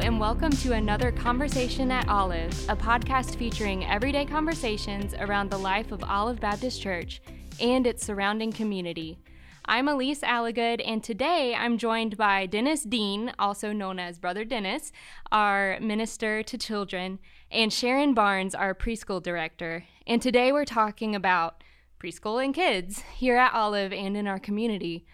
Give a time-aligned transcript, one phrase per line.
[0.00, 5.92] and welcome to another Conversation at Olive, a podcast featuring everyday conversations around the life
[5.92, 7.20] of Olive Baptist Church
[7.60, 9.18] and its surrounding community.
[9.66, 14.90] I'm Elise Alligood, and today I'm joined by Dennis Dean, also known as Brother Dennis,
[15.30, 17.18] our minister to children,
[17.50, 19.84] and Sharon Barnes, our preschool director.
[20.06, 21.62] And today we're talking about
[22.02, 25.04] preschool and kids here at Olive and in our community.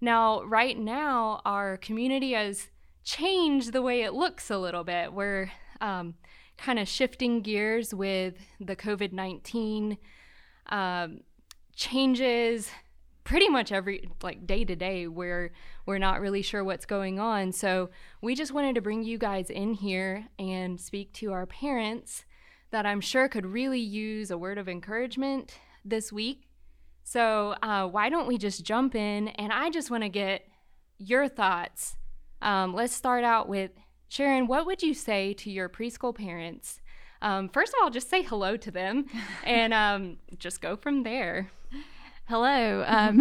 [0.00, 2.68] Now, right now, our community has
[3.04, 5.12] changed the way it looks a little bit.
[5.12, 5.50] We're
[5.80, 6.14] um,
[6.58, 9.98] kind of shifting gears with the COVID 19
[10.68, 11.20] um,
[11.74, 12.70] changes
[13.24, 15.06] pretty much every like day to day.
[15.06, 15.52] Where
[15.86, 17.52] we're not really sure what's going on.
[17.52, 22.24] So we just wanted to bring you guys in here and speak to our parents
[22.70, 26.48] that i'm sure could really use a word of encouragement this week.
[27.02, 29.28] So uh, why don't we just jump in?
[29.28, 30.46] And i just want to get
[30.98, 31.96] your thoughts
[32.42, 33.70] um, let's start out with
[34.08, 36.80] sharon what would you say to your preschool parents
[37.22, 39.06] um, first of all just say hello to them
[39.44, 41.50] and um, just go from there
[42.30, 42.84] Hello.
[42.86, 43.20] Um,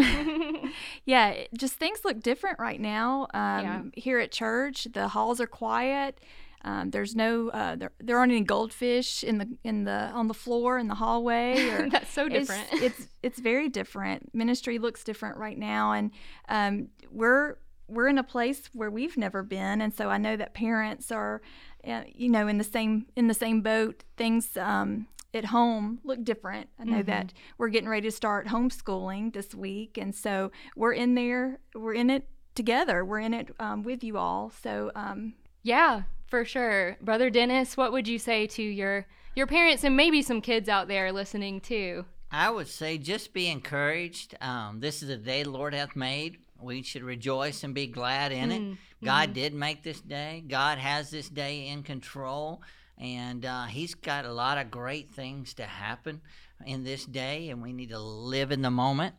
[1.05, 3.23] yeah, just things look different right now.
[3.33, 3.81] Um, yeah.
[3.95, 6.19] Here at church, the halls are quiet.
[6.63, 10.35] Um, there's no uh, there, there aren't any goldfish in the in the on the
[10.35, 11.69] floor in the hallway.
[11.69, 12.67] Or, That's so different.
[12.71, 14.33] It's, it's, it's very different.
[14.35, 16.11] Ministry looks different right now, and
[16.47, 17.55] um, we're
[17.89, 21.41] we're in a place where we've never been, and so I know that parents are,
[21.87, 24.03] uh, you know, in the same in the same boat.
[24.17, 26.69] Things um, at home look different.
[26.79, 27.07] I know mm-hmm.
[27.07, 31.59] that we're getting ready to start homeschooling this week, and so we're in there.
[31.75, 33.05] We're in it together.
[33.05, 34.51] We're in it um, with you all.
[34.61, 37.77] So um, yeah, for sure, brother Dennis.
[37.77, 41.61] What would you say to your your parents and maybe some kids out there listening
[41.61, 42.05] too?
[42.31, 44.35] I would say just be encouraged.
[44.39, 46.37] Um, this is a day the Lord hath made.
[46.61, 48.61] We should rejoice and be glad in it.
[48.61, 49.05] Mm-hmm.
[49.05, 50.43] God did make this day.
[50.47, 52.61] God has this day in control
[52.99, 56.21] and uh, he's got a lot of great things to happen
[56.65, 59.15] in this day, and we need to live in the moment.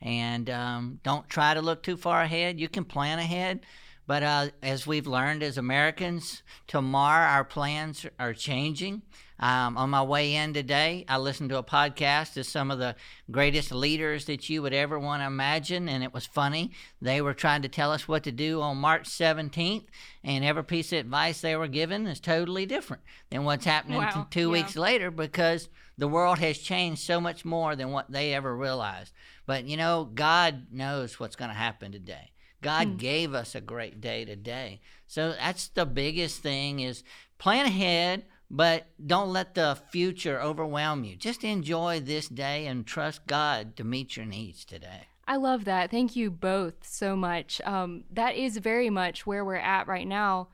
[0.00, 2.60] And um, don't try to look too far ahead.
[2.60, 3.60] You can plan ahead,
[4.06, 9.02] but uh, as we've learned as Americans, tomorrow our plans are changing.
[9.38, 12.96] Um, on my way in today, I listened to a podcast of some of the
[13.30, 16.70] greatest leaders that you would ever want to imagine, and it was funny.
[17.02, 19.84] They were trying to tell us what to do on March 17th,
[20.24, 24.10] and every piece of advice they were given is totally different than what's happening wow.
[24.30, 24.52] t- two yeah.
[24.52, 25.68] weeks later because
[25.98, 29.12] the world has changed so much more than what they ever realized.
[29.44, 32.30] But you know, God knows what's going to happen today.
[32.66, 32.96] God hmm.
[32.96, 34.80] gave us a great day today.
[35.06, 37.04] So that's the biggest thing is
[37.38, 41.16] plan ahead but don't let the future overwhelm you.
[41.16, 45.08] Just enjoy this day and trust God to meet your needs today.
[45.26, 45.90] I love that.
[45.90, 47.60] Thank you both so much.
[47.62, 50.48] Um, that is very much where we're at right now.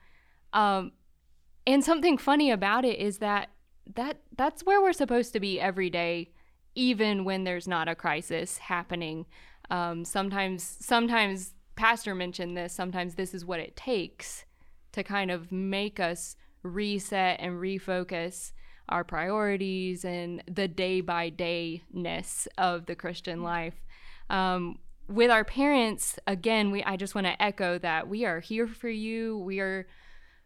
[0.55, 0.93] Um,
[1.67, 3.51] and something funny about it is that
[3.95, 6.31] that that's where we're supposed to be every day,
[6.75, 9.27] even when there's not a crisis happening.
[9.71, 11.53] Um, sometimes, sometimes
[11.83, 12.73] Pastor mentioned this.
[12.73, 14.45] Sometimes this is what it takes
[14.93, 18.53] to kind of make us reset and refocus
[18.89, 23.75] our priorities and the day by dayness of the Christian life.
[24.31, 24.79] Um,
[25.09, 28.89] with our parents, again, we I just want to echo that we are here for
[28.89, 29.39] you.
[29.39, 29.89] We are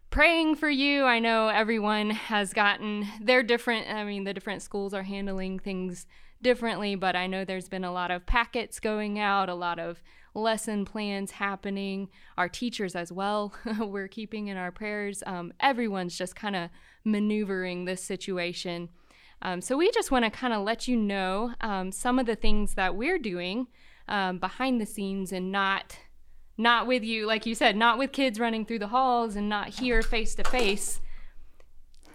[0.09, 1.05] praying for you.
[1.05, 3.91] I know everyone has gotten their different.
[3.91, 6.07] I mean, the different schools are handling things
[6.41, 10.03] differently, but I know there's been a lot of packets going out, a lot of
[10.37, 15.23] lesson plans happening, our teachers as well, we're keeping in our prayers.
[15.27, 16.71] Um, everyone's just kind of
[17.05, 18.91] maneuvering this situation.
[19.43, 22.37] Um, so we just want to kind of let you know um, some of the
[22.37, 23.67] things that we're doing
[24.09, 25.99] um, behind the scenes and not
[26.59, 29.69] not with you like you said not with kids running through the halls and not
[29.69, 31.01] here face to face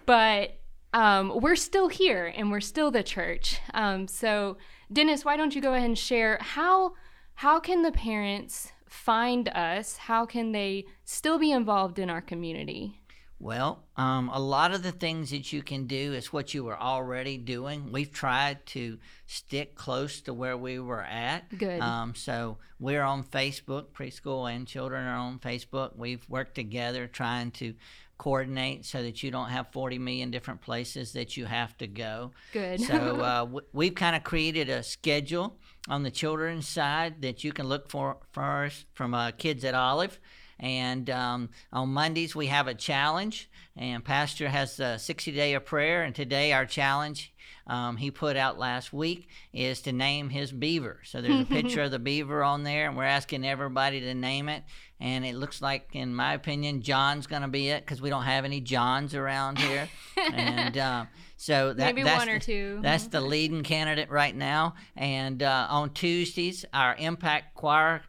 [0.05, 0.57] but
[0.93, 4.57] um, we're still here and we're still the church um, so
[4.91, 6.93] dennis why don't you go ahead and share how
[7.41, 9.97] how can the parents find us?
[9.97, 13.01] How can they still be involved in our community?
[13.39, 16.79] Well, um, a lot of the things that you can do is what you were
[16.79, 17.91] already doing.
[17.91, 21.57] We've tried to stick close to where we were at.
[21.57, 21.81] Good.
[21.81, 25.95] Um, so we're on Facebook, preschool and children are on Facebook.
[25.95, 27.73] We've worked together trying to
[28.19, 32.33] coordinate so that you don't have 40 million different places that you have to go.
[32.53, 32.81] Good.
[32.81, 37.51] so uh, w- we've kind of created a schedule on the children's side that you
[37.51, 40.19] can look for first from uh, Kids at Olive.
[40.59, 45.65] And um, on Mondays, we have a challenge, and Pastor has a 60 day of
[45.65, 46.03] prayer.
[46.03, 47.33] And today, our challenge
[47.67, 50.99] um, he put out last week is to name his beaver.
[51.03, 54.49] So there's a picture of the beaver on there, and we're asking everybody to name
[54.49, 54.63] it.
[55.01, 58.23] And it looks like, in my opinion, John's going to be it because we don't
[58.23, 59.89] have any Johns around here.
[60.33, 61.05] and uh,
[61.37, 62.79] so that, maybe that's one or the, two.
[62.83, 64.75] That's the leading candidate right now.
[64.95, 68.03] And uh, on Tuesdays, our Impact Choir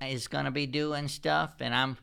[0.00, 1.98] is going to be doing stuff, and I'm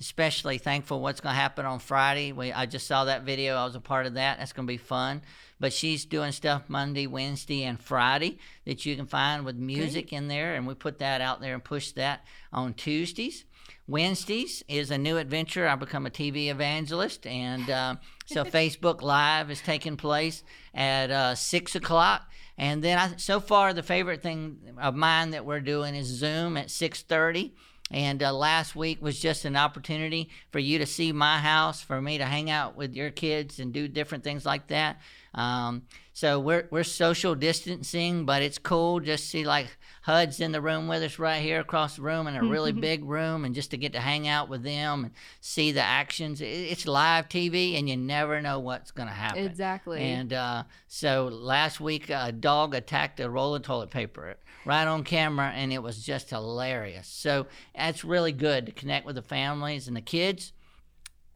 [0.00, 2.32] especially thankful what's going to happen on Friday.
[2.32, 3.56] We I just saw that video.
[3.56, 4.38] I was a part of that.
[4.38, 5.22] That's going to be fun.
[5.58, 10.18] But she's doing stuff Monday, Wednesday, and Friday that you can find with music Great.
[10.18, 13.44] in there, and we put that out there and push that on Tuesdays.
[13.90, 15.66] Wednesdays is a new adventure.
[15.66, 21.34] I become a TV evangelist, and uh, so Facebook Live is taking place at uh,
[21.34, 22.30] six o'clock.
[22.56, 26.56] And then, I, so far, the favorite thing of mine that we're doing is Zoom
[26.56, 27.52] at six thirty.
[27.90, 32.00] And uh, last week was just an opportunity for you to see my house, for
[32.00, 35.00] me to hang out with your kids and do different things like that.
[35.34, 35.82] Um,
[36.12, 39.68] so we're we're social distancing, but it's cool just to see like
[40.02, 42.80] HUD's in the room with us right here across the room in a really mm-hmm.
[42.80, 46.40] big room, and just to get to hang out with them and see the actions.
[46.40, 49.44] It's live TV, and you never know what's going to happen.
[49.46, 50.00] Exactly.
[50.00, 55.04] And uh, so last week, a dog attacked a roll of toilet paper right on
[55.04, 57.06] camera, and it was just hilarious.
[57.06, 60.52] So that's really good to connect with the families and the kids.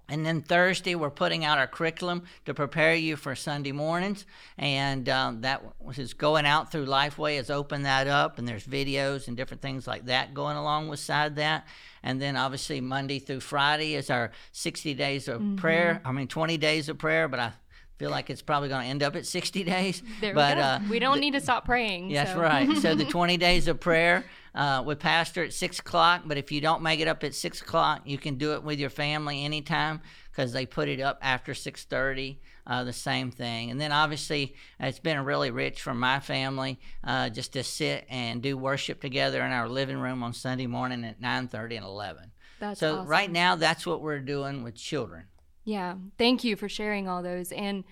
[0.06, 4.26] And then Thursday, we're putting out our curriculum to prepare you for Sunday mornings.
[4.58, 5.62] And um, that
[5.96, 9.86] is going out through Lifeway, has opened that up, and there's videos and different things
[9.86, 11.66] like that going along with side that.
[12.02, 15.56] And then obviously, Monday through Friday is our 60 days of mm-hmm.
[15.56, 16.02] prayer.
[16.04, 17.52] I mean, 20 days of prayer, but I
[17.98, 20.02] feel like it's probably going to end up at 60 days.
[20.20, 22.12] There but we, uh, we don't need to stop praying.
[22.12, 22.40] That's so.
[22.40, 22.76] right.
[22.78, 24.24] So the 20 days of prayer
[24.54, 26.22] uh, with Pastor at 6 o'clock.
[26.26, 28.78] But if you don't make it up at 6 o'clock, you can do it with
[28.78, 30.00] your family anytime
[30.30, 32.38] because they put it up after 6.30.
[32.66, 33.70] Uh, the same thing.
[33.70, 38.40] And then obviously, it's been really rich for my family uh, just to sit and
[38.42, 42.30] do worship together in our living room on Sunday morning at 9:30 and 11.
[42.60, 43.06] That's so awesome.
[43.06, 45.24] right now, that's what we're doing with children.
[45.64, 45.94] Yeah.
[46.18, 47.52] Thank you for sharing all those.
[47.52, 47.84] And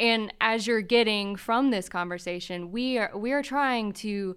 [0.00, 4.36] and as you're getting from this conversation, we are we are trying to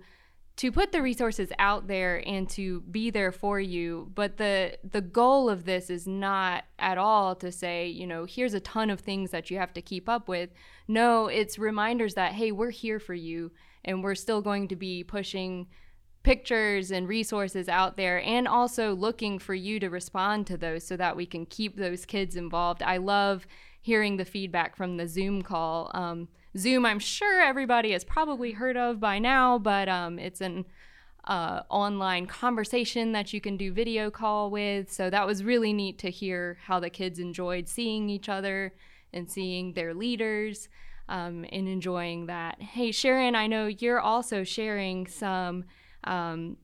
[0.58, 5.02] to put the resources out there and to be there for you but the the
[5.02, 9.00] goal of this is not at all to say you know here's a ton of
[9.00, 10.50] things that you have to keep up with
[10.88, 13.52] no it's reminders that hey we're here for you
[13.86, 15.68] and we're still going to be pushing
[16.28, 20.98] pictures and resources out there and also looking for you to respond to those so
[20.98, 22.84] that we can keep those kids involved.
[22.84, 23.48] I love
[23.80, 25.90] hearing the feedback from the Zoom call.
[25.94, 26.28] Um,
[26.58, 30.66] Zoom, I'm sure everybody has probably heard of by now, but um, it's an
[31.24, 34.92] uh, online conversation that you can do video call with.
[34.92, 38.74] So that was really neat to hear how the kids enjoyed seeing each other
[39.14, 40.68] and seeing their leaders
[41.08, 42.62] um, and enjoying that.
[42.62, 45.64] Hey, Sharon, I know you're also sharing some
[46.08, 46.58] um,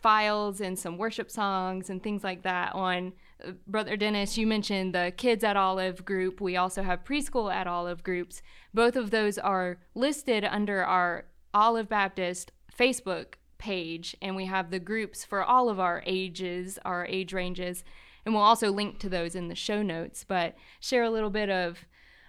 [0.00, 3.12] files and some worship songs and things like that on
[3.44, 6.40] uh, Brother Dennis, you mentioned the Kids at Olive group.
[6.40, 8.42] We also have Preschool at Olive groups.
[8.72, 14.78] Both of those are listed under our Olive Baptist Facebook page, and we have the
[14.78, 17.84] groups for all of our ages, our age ranges,
[18.24, 20.24] and we'll also link to those in the show notes.
[20.26, 21.78] But share a little bit of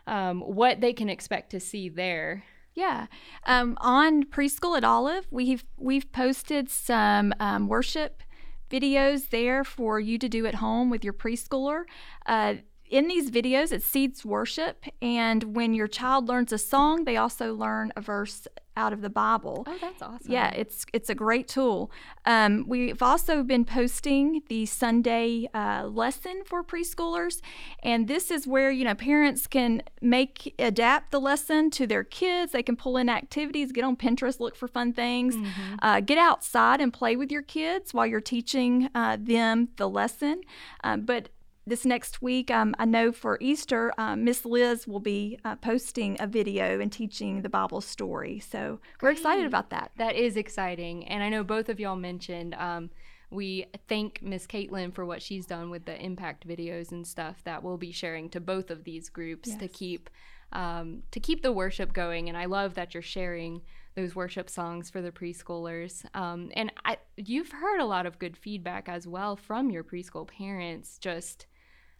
[0.08, 2.44] um, what they can expect to see there.
[2.74, 3.08] Yeah,
[3.46, 8.24] um, on preschool at Olive, we've we've posted some um, worship
[8.70, 11.84] videos there for you to do at home with your preschooler.
[12.26, 12.56] Uh,
[12.92, 17.54] in these videos, it seeds worship, and when your child learns a song, they also
[17.54, 19.64] learn a verse out of the Bible.
[19.66, 20.30] Oh, that's awesome!
[20.32, 21.90] Yeah, it's it's a great tool.
[22.26, 27.40] Um, we've also been posting the Sunday uh, lesson for preschoolers,
[27.82, 32.52] and this is where you know parents can make adapt the lesson to their kids.
[32.52, 35.76] They can pull in activities, get on Pinterest, look for fun things, mm-hmm.
[35.82, 40.42] uh, get outside and play with your kids while you're teaching uh, them the lesson.
[40.84, 41.30] Um, but
[41.66, 46.18] this next week, um, I know for Easter, um, Miss Liz will be uh, posting
[46.20, 48.40] a video and teaching the Bible story.
[48.40, 49.10] So Great.
[49.10, 49.92] we're excited about that.
[49.98, 51.08] That is exciting.
[51.08, 52.90] And I know both of y'all mentioned um,
[53.30, 57.64] we thank Miss Caitlin for what she's done with the impact videos and stuff that
[57.64, 59.60] we'll be sharing to both of these groups yes.
[59.60, 60.10] to keep
[60.54, 62.28] um, to keep the worship going.
[62.28, 63.62] And I love that you're sharing
[63.96, 66.04] those worship songs for the preschoolers.
[66.14, 70.28] Um, and I, you've heard a lot of good feedback as well from your preschool
[70.28, 70.98] parents.
[70.98, 71.46] Just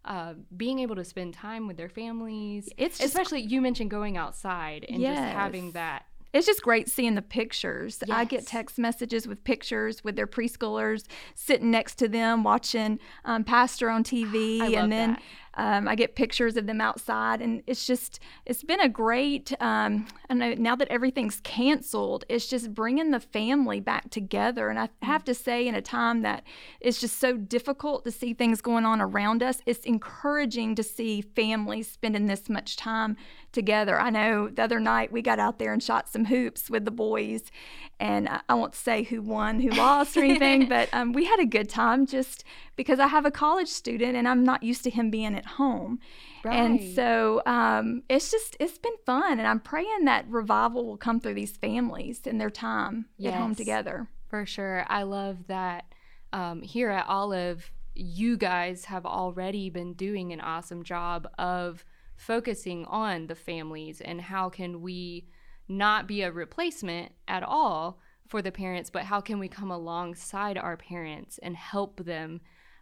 [0.06, 2.70] uh, being able to spend time with their families.
[2.78, 5.18] It's just, especially you mentioned going outside and yes.
[5.18, 8.02] just having that it's just great seeing the pictures.
[8.10, 11.06] I get text messages with pictures with their preschoolers
[11.36, 15.22] sitting next to them watching um, Pastor on TV, and then that.
[15.56, 19.52] Um, I get pictures of them outside, and it's just it's been a great.
[19.62, 24.70] Um, I know now that everything's canceled, it's just bringing the family back together.
[24.70, 26.44] And I have to say, in a time that
[26.80, 31.22] it's just so difficult to see things going on around us, it's encouraging to see
[31.22, 33.18] families spending this much time
[33.52, 34.00] together.
[34.00, 36.92] I know the other night we got out there and shot some hoops with the
[36.92, 37.52] boys,
[38.00, 41.42] and I, I won't say who won, who lost, or anything, but um, we had
[41.42, 42.46] a good time just
[42.78, 46.00] because I have a college student and I'm not used to him being at home.
[46.44, 49.40] And so um, it's just, it's been fun.
[49.40, 53.56] And I'm praying that revival will come through these families in their time at home
[53.56, 54.08] together.
[54.30, 54.86] For sure.
[54.88, 55.86] I love that
[56.32, 61.84] um, here at Olive, you guys have already been doing an awesome job of
[62.16, 65.28] focusing on the families and how can we
[65.68, 70.58] not be a replacement at all for the parents, but how can we come alongside
[70.58, 72.42] our parents and help them?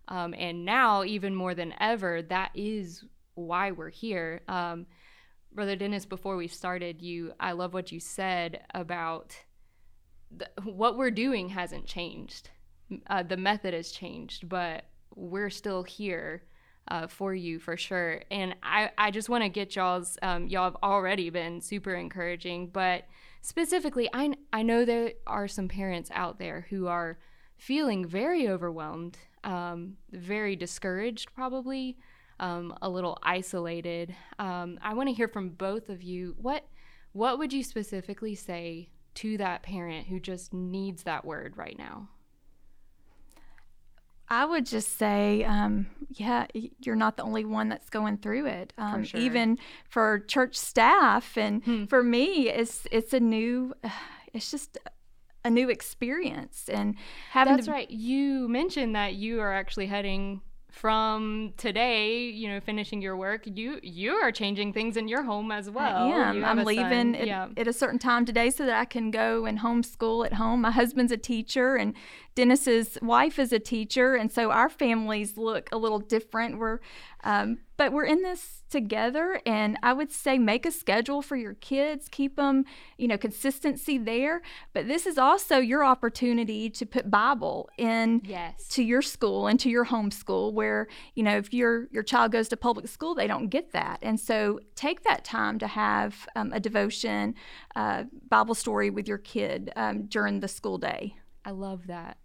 [0.09, 4.41] Um, and now, even more than ever, that is why we're here.
[4.47, 4.87] Um,
[5.51, 9.35] Brother Dennis, before we started, you, I love what you said about
[10.63, 12.49] what we're doing hasn't changed.
[13.07, 14.85] Uh, the method has changed, but
[15.15, 16.43] we're still here
[16.89, 18.21] uh, for you for sure.
[18.31, 22.67] And I, I just want to get y'all's, um, y'all have already been super encouraging,
[22.67, 23.05] but
[23.41, 27.19] specifically, I, I know there are some parents out there who are
[27.57, 31.98] feeling very overwhelmed, um, very discouraged, probably.
[32.41, 34.15] Um, a little isolated.
[34.38, 36.36] Um, I want to hear from both of you.
[36.41, 36.63] What
[37.12, 42.08] what would you specifically say to that parent who just needs that word right now?
[44.29, 46.46] I would just say, um, yeah,
[46.79, 48.74] you're not the only one that's going through it.
[48.77, 49.19] Um, sure.
[49.19, 49.58] Even
[49.89, 51.86] for church staff, and Hmm.
[51.86, 53.74] for me, it's it's a new,
[54.34, 54.77] it's just
[55.46, 56.96] a new experience, and
[57.31, 57.89] having That's to, right.
[57.89, 60.41] You mentioned that you are actually heading
[60.72, 63.41] from today, you know, finishing your work.
[63.46, 66.12] You you are changing things in your home as well.
[66.12, 66.46] I am.
[66.46, 67.48] I'm leaving at, yeah.
[67.58, 70.62] at a certain time today so that I can go and homeschool at home.
[70.62, 71.93] My husband's a teacher, and
[72.39, 76.58] Dennis's wife is a teacher, and so our families look a little different.
[76.58, 76.79] We're,
[77.25, 81.55] um, but we're in this together, and I would say make a schedule for your
[81.55, 82.08] kids.
[82.10, 82.63] Keep them,
[82.98, 84.41] you know, consistency there.
[84.72, 88.69] But this is also your opportunity to put Bible in Yes.
[88.69, 92.48] to your school and to your homeschool where you know if your your child goes
[92.50, 96.53] to public school they don't get that and so take that time to have um,
[96.53, 97.34] a devotion
[97.75, 101.15] uh, bible story with your kid um, during the school day
[101.46, 102.17] I love that.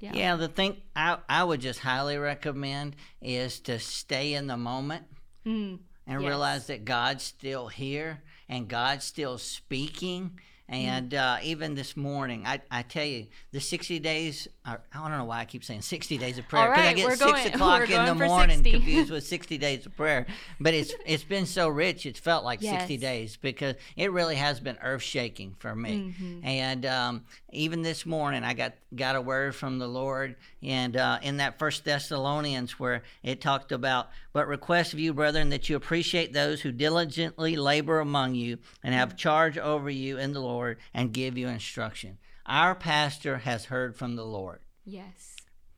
[0.00, 0.12] Yeah.
[0.14, 5.04] Yeah, the thing I, I would just highly recommend is to stay in the moment
[5.46, 5.78] Mm.
[6.06, 6.28] and Yes.
[6.28, 10.38] realize that God's still here and God's still speaking.
[10.70, 10.74] Mm.
[10.74, 15.16] And uh, even this morning, I, I tell you, the 60 days, I I don't
[15.16, 16.68] know why I keep saying 60 days of prayer.
[16.70, 18.70] All 'cause I get we're 6 going- o'clock in the morning 60.
[18.72, 20.26] confused with 60 days of prayer.
[20.58, 24.58] But it's it's been so rich, it's felt like 60 days because it really has
[24.58, 26.14] been earth shaking for me.
[26.18, 26.44] Mm-hmm.
[26.44, 30.34] And um, even this morning, I got, got a word from the Lord.
[30.62, 35.50] And uh, in that First Thessalonians, where it talked about, but request of you, brethren,
[35.50, 40.32] that you appreciate those who diligently labor among you and have charge over you in
[40.32, 40.55] the Lord
[40.94, 42.18] and give you instruction.
[42.46, 44.60] Our pastor has heard from the Lord.
[44.84, 45.36] Yes.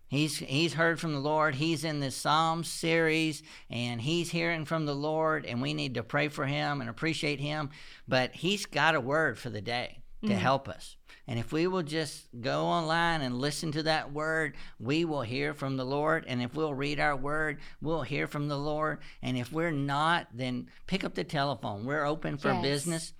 [0.08, 1.56] He's he's heard from the Lord.
[1.56, 6.02] He's in this Psalm series and he's hearing from the Lord and we need to
[6.02, 7.70] pray for him and appreciate him,
[8.06, 10.38] but he's got a word for the day to mm-hmm.
[10.38, 10.96] help us.
[11.26, 15.52] And if we will just go online and listen to that word, we will hear
[15.52, 16.24] from the Lord.
[16.26, 19.00] And if we'll read our word, we'll hear from the Lord.
[19.22, 21.84] And if we're not, then pick up the telephone.
[21.84, 22.62] We're open for Yes.
[22.62, 23.12] business.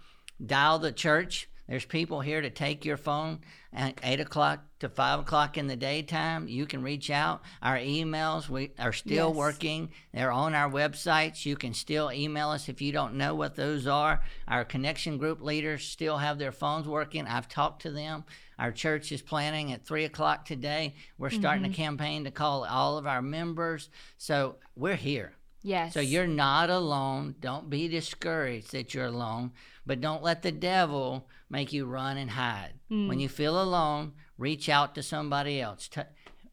[0.44, 1.48] Dial the church.
[1.68, 3.40] There's people here to take your phone
[3.74, 6.48] at 8 o'clock to 5 o'clock in the daytime.
[6.48, 7.42] You can reach out.
[7.60, 9.36] Our emails we are still Yes.
[9.36, 9.90] working.
[10.14, 11.44] They're on our websites.
[11.44, 14.22] You can still email us if you don't know what those are.
[14.46, 17.26] Our connection group leaders still have their phones working.
[17.26, 18.24] I've talked to them.
[18.58, 20.94] Our church is planning at 3 o'clock today.
[21.18, 21.74] We're starting a mm-hmm.
[21.74, 23.90] campaign to call all of our members.
[24.16, 25.34] So we're here.
[25.62, 25.94] Yes.
[25.94, 27.34] So you're not alone.
[27.40, 29.52] Don't be discouraged that you're alone,
[29.84, 32.74] but don't let the devil make you run and hide.
[32.88, 33.08] Hmm.
[33.08, 35.88] When you feel alone, reach out to somebody else.
[35.88, 36.02] T-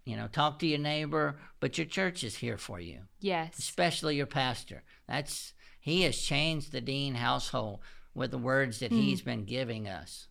[0.06, 3.58] you know, talk to your neighbor, but your church is here for you, yes.
[3.58, 4.84] especially your pastor.
[5.08, 7.80] That's he has changed the Dean household
[8.14, 9.26] with the words that he's hmm.
[9.26, 10.28] been giving us.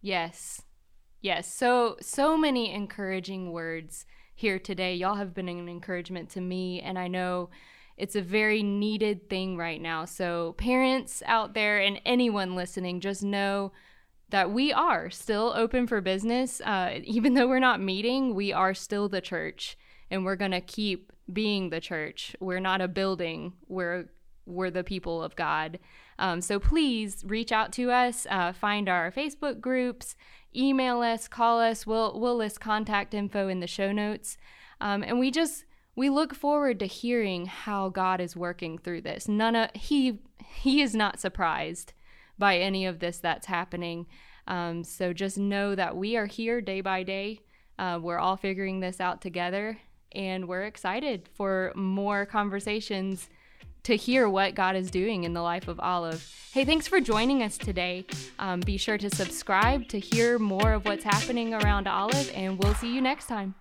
[0.00, 0.62] Yes.
[1.20, 1.52] Yes.
[1.52, 4.94] So so many encouraging words here today.
[4.94, 7.50] Y'all have been an encouragement to me and I know
[7.96, 10.04] it's a very needed thing right now.
[10.04, 13.72] So parents out there and anyone listening, just know
[14.30, 16.60] that we are still open for business.
[16.62, 19.76] Uh, even though we're not meeting, we are still the church,
[20.10, 22.34] and we're gonna keep being the church.
[22.40, 23.52] We're not a building.
[23.68, 24.08] We're
[24.44, 25.78] we're the people of God.
[26.18, 28.26] Um, so please reach out to us.
[28.28, 30.16] Uh, find our Facebook groups,
[30.54, 31.86] email us, call us.
[31.86, 34.36] We'll we'll list contact info in the show notes.
[34.80, 39.28] Um, and we just we look forward to hearing how God is working through this.
[39.28, 41.92] None of he he is not surprised
[42.38, 44.06] by any of this that's happening.
[44.46, 47.40] Um, so just know that we are here day by day.
[47.78, 49.78] Uh, we're all figuring this out together,
[50.12, 53.28] and we're excited for more conversations
[53.84, 56.28] to hear what God is doing in the life of Olive.
[56.52, 58.06] Hey, thanks for joining us today.
[58.38, 62.74] Um, be sure to subscribe to hear more of what's happening around Olive, and we'll
[62.74, 63.54] see you next time.